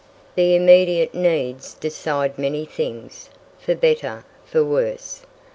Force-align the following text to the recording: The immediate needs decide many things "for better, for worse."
The 0.33 0.55
immediate 0.55 1.13
needs 1.13 1.75
decide 1.75 2.39
many 2.39 2.65
things 2.65 3.29
"for 3.59 3.75
better, 3.75 4.25
for 4.43 4.63
worse." 4.65 5.27